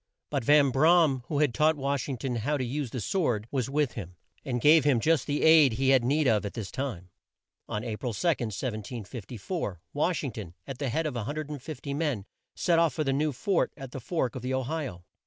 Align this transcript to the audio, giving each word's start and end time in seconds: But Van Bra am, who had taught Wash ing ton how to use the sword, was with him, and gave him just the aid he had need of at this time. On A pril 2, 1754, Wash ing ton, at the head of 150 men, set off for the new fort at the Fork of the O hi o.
But 0.31 0.43
Van 0.43 0.71
Bra 0.71 1.03
am, 1.03 1.19
who 1.27 1.37
had 1.37 1.53
taught 1.53 1.77
Wash 1.77 2.09
ing 2.09 2.17
ton 2.17 2.37
how 2.37 2.57
to 2.57 2.63
use 2.63 2.89
the 2.89 2.99
sword, 2.99 3.45
was 3.51 3.69
with 3.69 3.91
him, 3.91 4.15
and 4.43 4.59
gave 4.59 4.83
him 4.83 4.99
just 4.99 5.27
the 5.27 5.43
aid 5.43 5.73
he 5.73 5.89
had 5.89 6.03
need 6.03 6.27
of 6.27 6.43
at 6.43 6.55
this 6.55 6.71
time. 6.71 7.11
On 7.69 7.83
A 7.83 7.97
pril 7.97 8.19
2, 8.19 8.45
1754, 8.47 9.79
Wash 9.93 10.23
ing 10.23 10.31
ton, 10.31 10.53
at 10.65 10.79
the 10.79 10.89
head 10.89 11.05
of 11.05 11.13
150 11.13 11.93
men, 11.93 12.25
set 12.55 12.79
off 12.79 12.95
for 12.95 13.03
the 13.03 13.13
new 13.13 13.31
fort 13.31 13.73
at 13.77 13.91
the 13.91 13.99
Fork 13.99 14.33
of 14.35 14.41
the 14.41 14.55
O 14.55 14.63
hi 14.63 14.87
o. 14.87 15.03